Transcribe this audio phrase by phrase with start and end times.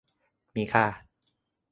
[0.55, 0.85] มีค่า